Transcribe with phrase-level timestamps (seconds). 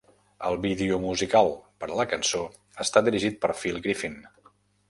[0.47, 1.51] El vídeo musical
[1.83, 2.43] per a la cançó
[2.87, 4.21] està dirigit per Phil Griffin.